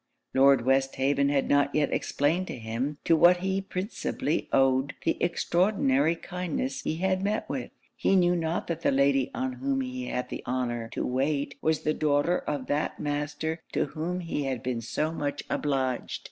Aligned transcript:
Lord 0.33 0.65
Westhaven 0.65 1.29
had 1.29 1.47
not 1.47 1.75
yet 1.75 1.93
explained 1.93 2.47
to 2.47 2.57
him 2.57 2.97
to 3.03 3.15
what 3.15 3.37
he 3.37 3.61
principally 3.61 4.49
owed 4.51 4.95
the 5.03 5.15
extraordinary 5.21 6.15
kindness 6.15 6.81
he 6.81 6.95
had 6.95 7.21
met 7.21 7.47
with. 7.47 7.69
He 7.95 8.15
knew 8.15 8.35
not 8.35 8.65
that 8.65 8.81
the 8.81 8.89
lady 8.89 9.29
on 9.35 9.53
whom 9.53 9.81
he 9.81 10.07
had 10.07 10.29
the 10.29 10.41
honour 10.47 10.89
to 10.93 11.05
wait 11.05 11.53
was 11.61 11.81
the 11.81 11.93
daughter 11.93 12.39
of 12.39 12.65
that 12.65 12.99
master 12.99 13.61
to 13.73 13.85
whom 13.93 14.21
he 14.21 14.45
had 14.45 14.63
been 14.63 14.81
so 14.81 15.11
much 15.11 15.43
obliged. 15.51 16.19